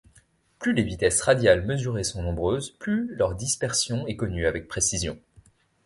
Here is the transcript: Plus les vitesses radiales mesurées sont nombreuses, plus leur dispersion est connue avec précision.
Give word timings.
Plus 0.57 0.73
les 0.73 0.81
vitesses 0.81 1.21
radiales 1.21 1.63
mesurées 1.63 2.03
sont 2.03 2.23
nombreuses, 2.23 2.71
plus 2.71 3.05
leur 3.13 3.35
dispersion 3.35 4.07
est 4.07 4.15
connue 4.15 4.47
avec 4.47 4.67
précision. 4.67 5.19